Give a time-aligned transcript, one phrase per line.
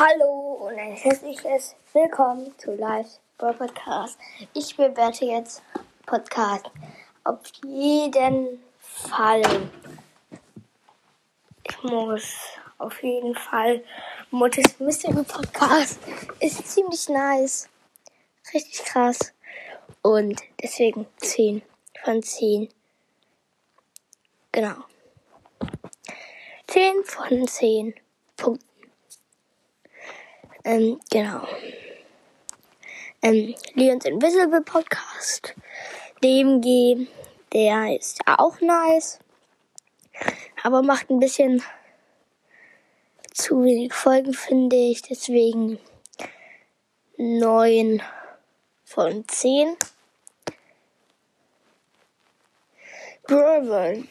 [0.00, 4.16] Hallo und ein herzliches Willkommen zu Live Podcast.
[4.54, 5.60] Ich bewerte jetzt
[6.06, 6.70] Podcast
[7.24, 9.42] auf jeden Fall.
[11.64, 12.32] Ich muss
[12.78, 13.82] auf jeden Fall
[14.30, 15.98] Muttes Mystery Podcast
[16.38, 17.68] ist ziemlich nice.
[18.54, 19.34] Richtig krass.
[20.02, 21.60] Und deswegen 10
[22.04, 22.68] von 10.
[24.52, 24.76] Genau.
[26.68, 27.94] 10 von 10
[28.36, 28.67] Punkten.
[30.68, 31.48] Ähm, genau.
[33.22, 35.54] Ähm, Leons Invisible Podcast.
[36.22, 37.08] DMG,
[37.54, 39.18] der ist auch nice.
[40.62, 41.62] Aber macht ein bisschen
[43.32, 45.00] zu wenig Folgen, finde ich.
[45.00, 45.78] Deswegen
[47.16, 48.02] 9
[48.84, 49.74] von 10.
[53.26, 54.02] Brother.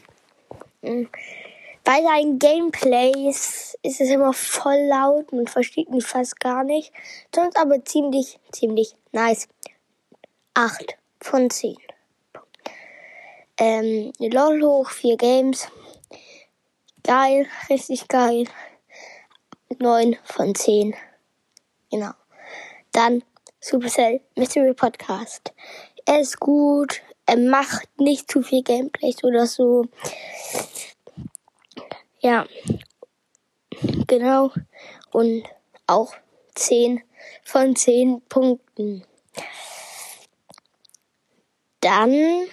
[1.88, 6.92] Bei seinen Gameplays ist es immer voll laut, man versteht mich fast gar nicht.
[7.34, 9.48] Sonst aber ziemlich, ziemlich nice.
[10.54, 11.78] 8 von 10.
[13.58, 15.70] Ähm, LOL hoch, 4 Games.
[17.04, 18.50] Geil, richtig geil.
[19.80, 20.94] 9 von 10.
[21.90, 22.12] Genau.
[22.92, 23.24] Dann
[23.62, 25.54] Supercell Mystery Podcast.
[26.06, 29.86] Er ist gut, er macht nicht zu viel Gameplays oder so.
[32.28, 32.46] Ja,
[34.06, 34.52] genau.
[35.12, 35.44] Und
[35.86, 36.14] auch
[36.56, 37.02] 10
[37.46, 39.06] von 10 Punkten.
[41.80, 42.48] Dann,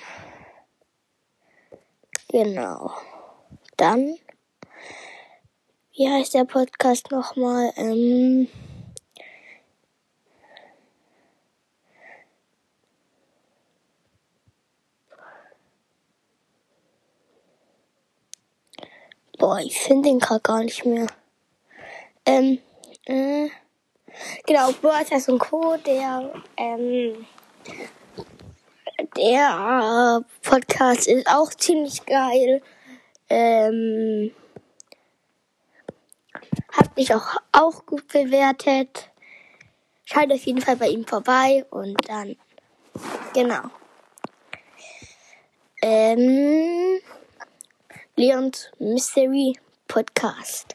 [2.28, 2.92] genau.
[3.76, 4.16] Dann,
[5.94, 7.72] wie heißt der Podcast nochmal?
[7.74, 8.46] Ähm,
[19.44, 21.06] Boah, ich finde den gerade gar nicht mehr.
[22.24, 22.60] Ähm,
[23.04, 23.50] äh,
[24.46, 27.26] genau, Brothers und Co., der, ähm,
[29.14, 32.62] der Podcast ist auch ziemlich geil.
[33.28, 34.34] Ähm,
[36.72, 39.10] hat mich auch, auch gut bewertet.
[40.06, 42.34] Schaut auf jeden Fall bei ihm vorbei und dann,
[43.34, 43.64] genau.
[45.82, 46.83] Ähm,
[48.24, 49.52] Leons Mystery
[49.86, 50.74] Podcast.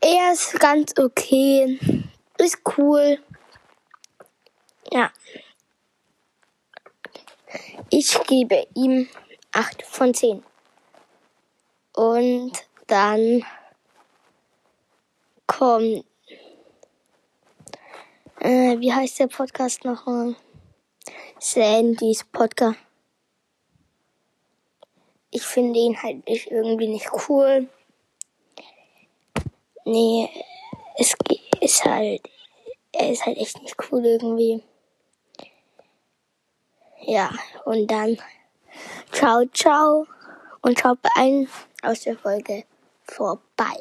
[0.00, 1.80] Er ist ganz okay,
[2.38, 3.18] ist cool.
[4.92, 5.10] Ja.
[7.90, 9.08] Ich gebe ihm
[9.50, 10.44] 8 von 10.
[11.94, 12.52] Und
[12.86, 13.44] dann
[15.48, 16.04] kommt,
[18.38, 20.36] äh, wie heißt der Podcast nochmal?
[21.40, 22.78] Sandys Podcast
[25.34, 27.68] ich finde ihn halt nicht, irgendwie nicht cool.
[29.84, 30.30] Nee,
[30.96, 31.14] es
[31.60, 32.22] ist halt,
[32.92, 34.62] er ist halt echt nicht cool irgendwie.
[37.00, 37.32] Ja,
[37.64, 38.16] und dann
[39.10, 40.06] ciao, ciao
[40.62, 41.48] und schaut bei allen
[41.82, 42.62] aus der Folge
[43.02, 43.76] vorbei.